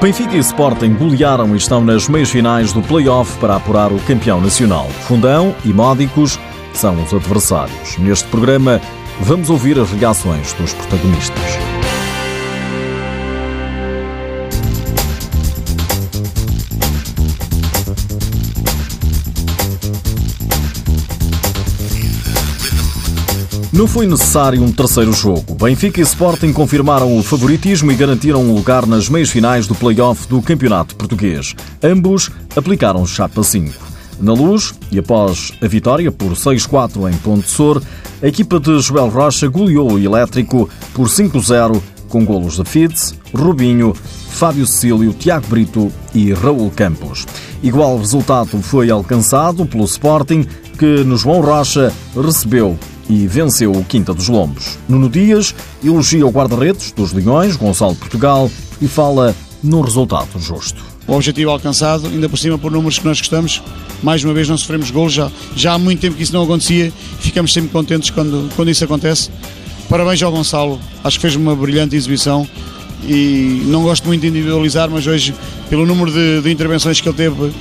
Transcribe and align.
Benfica 0.00 0.36
e 0.36 0.40
Sporting 0.40 0.94
golearam 0.94 1.54
e 1.54 1.58
estão 1.58 1.82
nas 1.82 2.08
meias 2.08 2.30
finais 2.30 2.72
do 2.72 2.82
play-off 2.82 3.38
para 3.38 3.56
apurar 3.56 3.92
o 3.92 3.98
campeão 4.00 4.40
nacional. 4.40 4.88
Fundão 5.06 5.54
e 5.64 5.72
Módicos 5.72 6.38
são 6.74 7.02
os 7.02 7.14
adversários. 7.14 7.96
Neste 7.98 8.28
programa 8.28 8.80
vamos 9.20 9.48
ouvir 9.48 9.78
as 9.78 9.90
reações 9.92 10.52
dos 10.54 10.74
protagonistas. 10.74 11.73
Não 23.74 23.88
foi 23.88 24.06
necessário 24.06 24.62
um 24.62 24.70
terceiro 24.70 25.12
jogo. 25.12 25.56
Benfica 25.56 25.98
e 25.98 26.04
Sporting 26.04 26.52
confirmaram 26.52 27.18
o 27.18 27.24
favoritismo 27.24 27.90
e 27.90 27.96
garantiram 27.96 28.40
um 28.40 28.54
lugar 28.54 28.86
nas 28.86 29.08
meias 29.08 29.30
finais 29.30 29.66
do 29.66 29.74
play-off 29.74 30.28
do 30.28 30.40
Campeonato 30.40 30.94
Português. 30.94 31.56
Ambos 31.82 32.30
aplicaram 32.54 33.04
chapa 33.04 33.42
5. 33.42 33.74
Na 34.20 34.32
luz, 34.32 34.74
e 34.92 34.98
após 35.00 35.52
a 35.60 35.66
vitória 35.66 36.12
por 36.12 36.34
6-4 36.34 37.12
em 37.12 37.16
Ponte 37.16 37.50
Sor, 37.50 37.82
a 38.22 38.28
equipa 38.28 38.60
de 38.60 38.78
Joel 38.78 39.08
Rocha 39.08 39.48
goleou 39.48 39.94
o 39.94 39.98
Elétrico 39.98 40.70
por 40.94 41.08
5-0 41.08 41.82
com 42.08 42.24
golos 42.24 42.58
de 42.58 42.64
Fitz, 42.64 43.12
Rubinho, 43.34 43.92
Fábio 43.92 44.68
Cecílio, 44.68 45.12
Tiago 45.12 45.48
Brito 45.48 45.90
e 46.14 46.32
Raul 46.32 46.70
Campos. 46.70 47.26
Igual 47.60 47.98
resultado 47.98 48.56
foi 48.62 48.88
alcançado 48.88 49.66
pelo 49.66 49.84
Sporting, 49.84 50.46
que 50.78 51.02
no 51.02 51.16
João 51.16 51.40
Rocha 51.40 51.92
recebeu 52.14 52.78
e 53.08 53.26
venceu 53.26 53.72
o 53.72 53.84
Quinta 53.84 54.14
dos 54.14 54.28
Lombos. 54.28 54.78
Nuno 54.88 55.08
Dias 55.08 55.54
elogia 55.82 56.26
o 56.26 56.30
guarda-redes 56.30 56.92
dos 56.92 57.12
Leões, 57.12 57.56
Gonçalo 57.56 57.94
Portugal, 57.94 58.50
e 58.80 58.88
fala 58.88 59.34
num 59.62 59.80
resultado 59.80 60.38
justo. 60.38 60.82
O 61.06 61.12
objetivo 61.12 61.50
alcançado, 61.50 62.06
ainda 62.06 62.28
por 62.28 62.38
cima 62.38 62.56
por 62.56 62.72
números 62.72 62.98
que 62.98 63.04
nós 63.04 63.18
gostamos, 63.18 63.62
mais 64.02 64.24
uma 64.24 64.32
vez 64.32 64.48
não 64.48 64.56
sofremos 64.56 64.90
golos, 64.90 65.12
já, 65.12 65.30
já 65.54 65.74
há 65.74 65.78
muito 65.78 66.00
tempo 66.00 66.16
que 66.16 66.22
isso 66.22 66.32
não 66.32 66.42
acontecia 66.42 66.92
ficamos 67.20 67.52
sempre 67.52 67.70
contentes 67.70 68.10
quando, 68.10 68.48
quando 68.54 68.70
isso 68.70 68.84
acontece. 68.84 69.30
Parabéns 69.88 70.22
ao 70.22 70.32
Gonçalo, 70.32 70.80
acho 71.02 71.18
que 71.18 71.22
fez 71.22 71.36
uma 71.36 71.54
brilhante 71.54 71.94
exibição 71.94 72.48
e 73.06 73.62
não 73.66 73.82
gosto 73.82 74.06
muito 74.06 74.22
de 74.22 74.28
individualizar, 74.28 74.88
mas 74.90 75.06
hoje, 75.06 75.34
pelo 75.68 75.84
número 75.84 76.10
de, 76.10 76.40
de 76.40 76.50
intervenções 76.50 77.00
que 77.00 77.08
ele 77.08 77.16
teve 77.16 77.42
uh, 77.42 77.52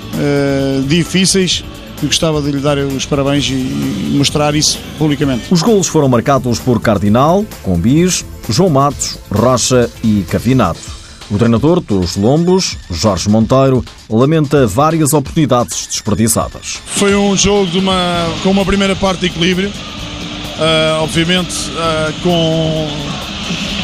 difíceis, 0.87 1.65
e 2.03 2.05
gostava 2.05 2.41
de 2.41 2.51
lhe 2.51 2.59
dar 2.59 2.77
os 2.77 3.05
parabéns 3.05 3.45
e 3.49 4.13
mostrar 4.15 4.53
isso 4.53 4.77
publicamente. 4.97 5.45
Os 5.49 5.61
golos 5.61 5.87
foram 5.87 6.09
marcados 6.09 6.59
por 6.59 6.81
Cardinal, 6.81 7.45
Combis, 7.63 8.25
João 8.49 8.69
Matos, 8.69 9.17
Rocha 9.31 9.89
e 10.03 10.23
Cavinato. 10.29 11.03
O 11.31 11.37
treinador 11.37 11.79
dos 11.79 12.17
Lombos, 12.17 12.77
Jorge 12.91 13.29
Monteiro, 13.29 13.83
lamenta 14.09 14.67
várias 14.67 15.13
oportunidades 15.13 15.87
desperdiçadas. 15.87 16.79
Foi 16.85 17.15
um 17.15 17.35
jogo 17.35 17.71
de 17.71 17.79
uma, 17.79 18.27
com 18.43 18.51
uma 18.51 18.65
primeira 18.65 18.95
parte 18.95 19.21
de 19.21 19.27
equilíbrio, 19.27 19.69
uh, 19.69 21.01
obviamente 21.01 21.55
uh, 21.69 22.13
com, 22.21 22.89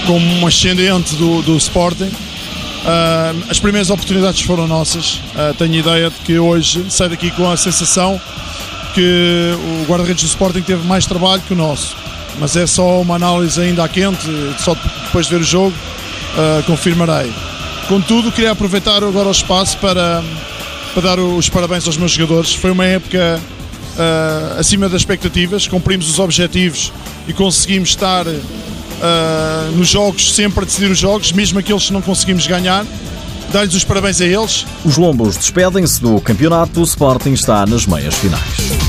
com 0.05 0.19
um 0.19 0.45
ascendente 0.45 1.15
do, 1.15 1.41
do 1.41 1.55
Sporting, 1.55 2.11
Uh, 2.79 3.43
as 3.49 3.59
primeiras 3.59 3.89
oportunidades 3.89 4.41
foram 4.41 4.67
nossas. 4.67 5.15
Uh, 5.35 5.53
tenho 5.57 5.75
ideia 5.75 6.09
de 6.09 6.15
que 6.17 6.39
hoje 6.39 6.85
saio 6.89 7.09
daqui 7.09 7.29
com 7.31 7.49
a 7.49 7.57
sensação 7.57 8.19
que 8.93 9.53
o 9.83 9.85
guarda-redes 9.85 10.23
do 10.23 10.27
Sporting 10.27 10.61
teve 10.61 10.87
mais 10.87 11.05
trabalho 11.05 11.41
que 11.41 11.53
o 11.53 11.55
nosso. 11.55 11.95
Mas 12.39 12.55
é 12.55 12.65
só 12.65 13.01
uma 13.01 13.15
análise 13.15 13.59
ainda 13.59 13.83
à 13.83 13.89
quente, 13.89 14.25
só 14.59 14.75
depois 15.03 15.25
de 15.25 15.35
ver 15.35 15.41
o 15.41 15.43
jogo 15.43 15.75
uh, 15.75 16.63
confirmarei. 16.63 17.31
Contudo, 17.87 18.31
queria 18.31 18.51
aproveitar 18.51 19.03
agora 19.03 19.27
o 19.27 19.31
espaço 19.31 19.77
para, 19.79 20.23
para 20.93 21.01
dar 21.01 21.19
os 21.19 21.49
parabéns 21.49 21.85
aos 21.85 21.97
meus 21.97 22.11
jogadores. 22.11 22.53
Foi 22.53 22.71
uma 22.71 22.85
época 22.85 23.39
acima 24.57 24.87
das 24.87 25.01
expectativas, 25.01 25.67
cumprimos 25.67 26.09
os 26.09 26.19
objetivos 26.19 26.93
e 27.27 27.33
conseguimos 27.33 27.89
estar 27.89 28.25
uh, 28.99 29.71
nos 29.75 29.87
jogos, 29.87 30.33
sempre 30.33 30.61
a 30.61 30.65
decidir 30.65 30.91
os 30.91 30.97
jogos, 30.97 31.31
mesmo 31.31 31.59
aqueles 31.59 31.85
que 31.85 31.93
não 31.93 32.01
conseguimos 32.01 32.45
ganhar. 32.47 32.85
Dar-lhes 33.51 33.73
os 33.73 33.83
parabéns 33.83 34.21
a 34.21 34.25
eles. 34.25 34.65
Os 34.85 34.97
Lombos 34.97 35.35
despedem-se 35.35 36.01
do 36.01 36.21
campeonato, 36.21 36.79
o 36.79 36.83
Sporting 36.83 37.33
está 37.33 37.65
nas 37.65 37.85
meias 37.85 38.15
finais. 38.15 38.88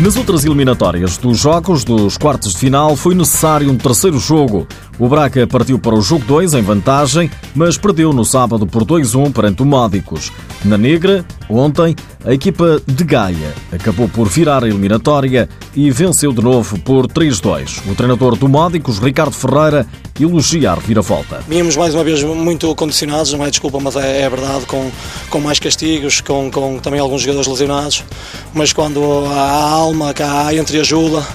Nas 0.00 0.16
outras 0.16 0.46
eliminatórias 0.46 1.18
dos 1.18 1.38
jogos 1.38 1.84
dos 1.84 2.16
quartos 2.16 2.52
de 2.52 2.58
final 2.58 2.96
foi 2.96 3.14
necessário 3.14 3.70
um 3.70 3.76
terceiro 3.76 4.18
jogo. 4.18 4.66
O 4.98 5.06
Braga 5.06 5.46
partiu 5.46 5.78
para 5.78 5.94
o 5.94 6.00
jogo 6.00 6.24
2 6.24 6.54
em 6.54 6.62
vantagem, 6.62 7.30
mas 7.54 7.76
perdeu 7.76 8.10
no 8.10 8.24
sábado 8.24 8.66
por 8.66 8.82
2-1 8.82 9.30
perante 9.30 9.62
o 9.62 9.66
Módicos. 9.66 10.32
Na 10.64 10.78
Negra, 10.78 11.22
ontem, 11.50 11.94
a 12.24 12.32
equipa 12.32 12.80
de 12.86 13.04
Gaia 13.04 13.54
acabou 13.72 14.08
por 14.08 14.26
virar 14.26 14.64
a 14.64 14.68
eliminatória 14.68 15.48
e 15.74 15.90
venceu 15.90 16.32
de 16.32 16.42
novo 16.42 16.78
por 16.80 17.06
3-2. 17.06 17.90
O 17.90 17.94
treinador 17.94 18.36
do 18.36 18.48
Módicos, 18.48 18.98
Ricardo 18.98 19.32
Ferreira, 19.32 19.86
elogia 20.18 20.72
a 20.72 20.74
reviravolta. 20.74 21.42
Vínhamos 21.48 21.76
mais 21.76 21.94
uma 21.94 22.04
vez 22.04 22.22
muito 22.22 22.74
condicionados, 22.74 23.32
não 23.32 23.44
é 23.44 23.50
desculpa, 23.50 23.80
mas 23.80 23.96
é, 23.96 24.22
é 24.22 24.28
verdade, 24.28 24.66
com, 24.66 24.90
com 25.30 25.40
mais 25.40 25.58
castigos, 25.58 26.20
com, 26.20 26.50
com 26.50 26.78
também 26.78 27.00
alguns 27.00 27.22
jogadores 27.22 27.48
lesionados, 27.48 28.04
mas 28.52 28.72
quando 28.72 29.00
há 29.26 29.70
alma 29.90 30.14
que 30.14 30.22
há 30.22 30.54
entre 30.54 30.78
a 30.78 30.84
Jula, 30.84 31.26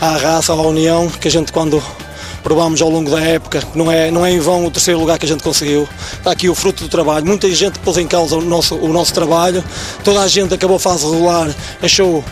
a 0.00 0.16
raça, 0.16 0.52
a 0.52 0.56
união, 0.56 1.08
que 1.08 1.28
a 1.28 1.30
gente 1.30 1.52
quando 1.52 1.80
provamos 2.42 2.82
ao 2.82 2.90
longo 2.90 3.08
da 3.08 3.20
época, 3.20 3.62
não 3.72 3.90
é, 3.90 4.10
não 4.10 4.26
é 4.26 4.32
em 4.32 4.40
vão 4.40 4.64
o 4.64 4.70
terceiro 4.70 4.98
lugar 4.98 5.16
que 5.16 5.26
a 5.26 5.28
gente 5.28 5.44
conseguiu. 5.44 5.88
Está 6.14 6.32
aqui 6.32 6.48
o 6.48 6.54
fruto 6.54 6.82
do 6.82 6.88
trabalho. 6.88 7.24
Muita 7.24 7.48
gente 7.54 7.78
pôs 7.78 7.96
em 7.98 8.08
causa 8.08 8.36
o 8.36 8.40
nosso, 8.40 8.74
o 8.74 8.88
nosso 8.88 9.14
trabalho, 9.14 9.62
toda 10.02 10.20
a 10.20 10.26
gente 10.26 10.52
acabou 10.52 10.76
a 10.76 10.80
fase 10.80 11.08
regular, 11.08 11.54
achou 11.80 12.24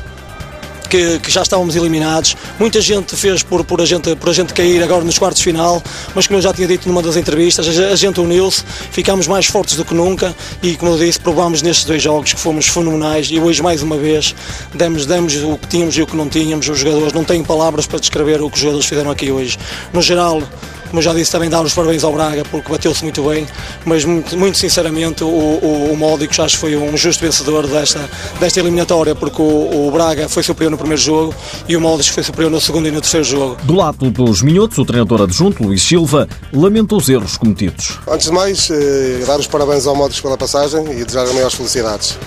que, 0.88 1.18
que, 1.18 1.30
já 1.30 1.42
estávamos 1.42 1.76
eliminados. 1.76 2.36
Muita 2.58 2.80
gente 2.80 3.14
fez 3.16 3.42
por, 3.42 3.64
por, 3.64 3.80
a 3.80 3.84
gente, 3.84 4.14
por 4.16 4.30
a 4.30 4.32
gente 4.32 4.52
cair 4.54 4.82
agora 4.82 5.04
nos 5.04 5.18
quartos 5.18 5.38
de 5.38 5.44
final, 5.44 5.82
mas 6.14 6.26
como 6.26 6.38
eu 6.38 6.42
já 6.42 6.52
tinha 6.52 6.66
dito 6.66 6.88
numa 6.88 7.02
das 7.02 7.16
entrevistas, 7.16 7.66
a, 7.78 7.96
gente 7.96 8.20
uniu-se, 8.20 8.64
ficámos 8.90 9.26
mais 9.26 9.46
fortes 9.46 9.76
do 9.76 9.84
que 9.84 9.94
nunca 9.94 10.34
e, 10.62 10.76
como 10.76 10.92
eu 10.92 10.98
disse, 10.98 11.20
provámos 11.20 11.62
nestes 11.62 11.84
dois 11.84 12.02
jogos 12.02 12.32
que 12.32 12.40
fomos 12.40 12.66
fenomenais 12.66 13.28
e 13.30 13.38
hoje, 13.38 13.62
mais 13.62 13.82
uma 13.82 13.96
vez, 13.96 14.34
demos, 14.74 15.06
demos 15.06 15.34
o 15.36 15.56
que 15.58 15.68
tínhamos 15.68 15.96
e 15.96 16.02
o 16.02 16.06
que 16.06 16.16
não 16.16 16.28
tínhamos. 16.28 16.68
Os 16.68 16.78
jogadores 16.78 17.12
não 17.12 17.24
têm 17.24 17.42
palavras 17.42 17.86
para 17.86 17.98
descrever 17.98 18.40
o 18.40 18.50
que 18.50 18.56
os 18.56 18.60
jogadores 18.60 18.86
fizeram 18.86 19.10
aqui 19.10 19.30
hoje. 19.30 19.58
No 19.92 20.02
geral, 20.02 20.42
como 20.88 20.98
eu 20.98 21.02
já 21.02 21.12
disse, 21.12 21.30
também 21.30 21.48
dar 21.48 21.62
os 21.62 21.72
parabéns 21.72 22.02
ao 22.04 22.12
Braga 22.12 22.44
porque 22.50 22.70
bateu-se 22.70 23.02
muito 23.02 23.22
bem, 23.22 23.46
mas 23.84 24.04
muito, 24.04 24.36
muito 24.36 24.58
sinceramente 24.58 25.22
o, 25.22 25.28
o, 25.28 25.92
o 25.92 25.96
Módicos 25.96 26.38
acho 26.40 26.54
que 26.56 26.60
foi 26.60 26.76
um 26.76 26.96
justo 26.96 27.24
vencedor 27.24 27.66
desta, 27.66 28.08
desta 28.40 28.60
eliminatória 28.60 29.14
porque 29.14 29.40
o, 29.40 29.88
o 29.88 29.90
Braga 29.90 30.28
foi 30.28 30.42
superior 30.42 30.70
no 30.70 30.78
primeiro 30.78 31.00
jogo 31.00 31.34
e 31.68 31.76
o 31.76 31.80
Módicos 31.80 32.08
foi 32.08 32.22
superior 32.22 32.50
no 32.50 32.60
segundo 32.60 32.88
e 32.88 32.90
no 32.90 33.00
terceiro 33.00 33.24
jogo. 33.24 33.56
Do 33.64 33.74
lado 33.74 34.10
dos 34.10 34.42
minhotos, 34.42 34.78
o 34.78 34.84
treinador 34.84 35.22
adjunto, 35.22 35.62
Luís 35.62 35.82
Silva, 35.82 36.28
lamenta 36.52 36.94
os 36.94 37.08
erros 37.08 37.36
cometidos. 37.36 37.98
Antes 38.08 38.26
de 38.26 38.32
mais, 38.32 38.70
eh, 38.70 39.24
dar 39.26 39.38
os 39.38 39.46
parabéns 39.46 39.86
ao 39.86 39.94
Módicos 39.94 40.20
pela 40.20 40.36
passagem 40.36 40.80
e 40.92 41.04
desejar 41.04 41.24
as 41.24 41.32
maiores 41.32 41.54
felicidades. 41.54 42.18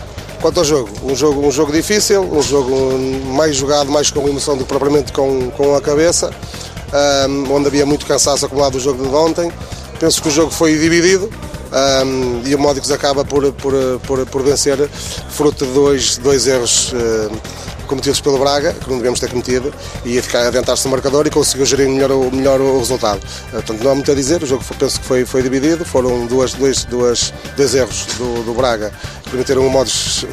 Quanto 0.41 0.59
ao 0.59 0.66
jogo, 0.66 0.89
um 1.03 1.16
jogo, 1.16 1.47
um 1.47 1.51
jogo 1.51 1.71
difícil, 1.71 2.23
um 2.23 2.41
jogo 2.41 2.97
mais 3.33 3.55
jogado, 3.55 3.91
mais 3.91 4.09
com 4.09 4.27
emoção 4.27 4.57
do 4.57 4.63
que 4.63 4.69
propriamente 4.69 5.11
com, 5.11 5.51
com 5.51 5.75
a 5.75 5.81
cabeça 5.81 6.31
um, 6.94 7.53
onde 7.53 7.68
havia 7.68 7.85
muito 7.85 8.06
cansaço 8.06 8.46
acumulado 8.46 8.74
do 8.74 8.79
jogo 8.79 9.03
de 9.03 9.16
ontem. 9.16 9.52
Penso 10.00 10.22
que 10.22 10.28
o 10.28 10.31
jogo 10.31 10.52
foi 10.52 10.78
dividido 10.78 11.29
um, 12.06 12.41
e 12.46 12.53
o 12.53 12.59
Módicos 12.59 12.91
acaba 12.91 13.24
por, 13.24 13.52
por, 13.53 13.74
por, 14.06 14.25
por, 14.25 14.44
vencer, 14.44 14.90
fruto 15.30 15.66
de 15.66 15.72
dois, 15.72 16.18
dois 16.18 16.47
erros 16.47 16.94
cometidos 17.91 18.21
pelo 18.21 18.39
Braga, 18.39 18.71
que 18.71 18.89
não 18.89 18.97
devemos 18.97 19.19
ter 19.19 19.29
cometido, 19.29 19.73
e 20.05 20.17
a 20.17 20.23
ficar 20.23 20.47
adentar-se 20.47 20.85
no 20.85 20.91
marcador 20.91 21.27
e 21.27 21.29
conseguiu 21.29 21.65
gerir 21.65 21.89
melhor, 21.89 22.09
melhor 22.31 22.61
o 22.61 22.79
resultado. 22.79 23.19
Uh, 23.19 23.51
portanto, 23.51 23.83
não 23.83 23.91
há 23.91 23.95
muito 23.95 24.09
a 24.09 24.15
dizer, 24.15 24.41
o 24.41 24.45
jogo 24.45 24.63
foi, 24.63 24.77
penso 24.77 24.99
que 25.01 25.05
foi, 25.05 25.25
foi 25.25 25.43
dividido, 25.43 25.83
foram 25.83 26.25
duas, 26.25 26.53
dois, 26.53 26.85
duas, 26.85 27.33
dois 27.57 27.75
erros 27.75 28.05
do, 28.17 28.43
do 28.43 28.53
Braga 28.53 28.93
que 29.23 29.29
permitiram 29.29 29.67
o 29.67 29.69
Módicos 29.69 30.25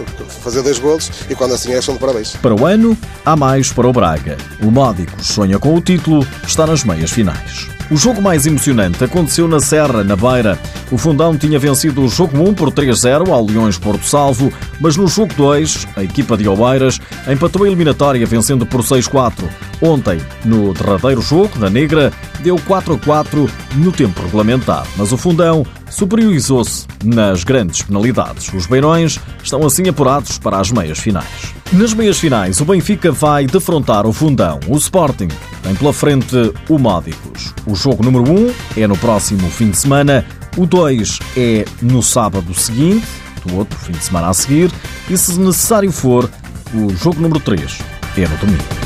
fazer 0.43 0.63
dois 0.63 0.79
golos 0.79 1.11
e 1.29 1.35
quando 1.35 1.55
assim 1.55 1.73
é, 1.73 1.83
são 1.83 1.95
de 1.95 2.01
parabéns. 2.01 2.37
Para 2.37 2.55
o 2.55 2.65
ano, 2.65 2.97
há 3.25 3.35
mais 3.35 3.73
para 3.73 3.89
o 3.89 3.93
Braga. 3.93 4.37
O 4.63 4.71
Módicos 4.71 5.27
sonha 5.27 5.59
com 5.59 5.75
o 5.75 5.81
título, 5.81 6.27
está 6.47 6.67
nas 6.67 6.85
meias 6.85 7.11
finais. 7.11 7.78
O 7.91 7.97
jogo 7.97 8.21
mais 8.21 8.47
emocionante 8.47 9.03
aconteceu 9.03 9.49
na 9.49 9.61
Serra, 9.61 10.05
na 10.05 10.15
Beira. 10.15 10.59
O 10.91 10.99
Fundão 10.99 11.39
tinha 11.39 11.59
vencido 11.59 12.03
o 12.03 12.09
jogo 12.09 12.39
1 12.39 12.53
por 12.53 12.71
3-0 12.71 13.31
ao 13.31 13.47
Leões 13.47 13.79
Porto 13.79 14.05
Salvo, 14.05 14.53
mas 14.79 14.95
no 14.95 15.07
jogo 15.07 15.33
2, 15.35 15.89
a 15.97 16.05
equipa 16.05 16.37
de 16.37 16.47
Oeiras 16.47 17.01
empatou 17.27 17.65
a 17.65 17.67
eliminatória 17.67 18.27
vencendo 18.27 18.67
por 18.67 18.83
6-4. 18.83 19.49
Ontem, 19.81 20.21
no 20.45 20.75
derradeiro 20.75 21.23
jogo, 21.23 21.59
na 21.59 21.71
Negra, 21.71 22.13
deu 22.41 22.57
4-4 22.57 23.49
no 23.77 23.91
tempo 23.91 24.23
regulamentar, 24.23 24.87
mas 24.97 25.11
o 25.11 25.17
Fundão 25.17 25.65
superiorizou-se 25.91 26.87
nas 27.05 27.45
grandes 27.45 27.83
penalidades. 27.83 28.53
Os 28.53 28.67
beirões 28.67 29.19
estão 29.43 29.65
assim 29.67 29.89
apurados 29.89 30.39
para 30.39 30.59
as 30.59 30.71
meias 30.71 30.99
finais. 30.99 31.55
Nas 31.73 31.93
meias 31.93 32.19
finais, 32.19 32.61
o 32.61 32.65
Benfica 32.65 33.13
vai 33.13 33.47
defrontar 33.47 34.07
o 34.07 34.13
Fundão. 34.13 34.59
O 34.69 34.77
Sporting 34.77 35.29
tem 35.63 35.75
pela 35.75 35.93
frente 35.93 36.53
o 36.69 36.79
Módicos. 36.79 37.55
O 37.67 37.75
jogo 37.75 38.03
número 38.03 38.25
1 38.31 38.55
é 38.77 38.87
no 38.87 38.97
próximo 38.97 39.49
fim 39.51 39.71
de 39.71 39.77
semana, 39.77 40.25
o 40.57 40.67
2 40.67 41.19
é 41.37 41.65
no 41.83 42.03
sábado 42.03 42.55
seguinte, 42.55 43.07
do 43.45 43.57
outro 43.57 43.79
fim 43.79 43.93
de 43.93 44.03
semana 44.05 44.29
a 44.29 44.35
seguir, 44.35 44.71
e 45.09 45.17
se 45.17 45.39
necessário 45.39 45.93
for, 45.93 46.29
o 46.75 46.91
jogo 46.97 47.21
número 47.21 47.41
3 47.41 47.79
é 48.17 48.29
no 48.29 48.37
domingo. 48.39 48.78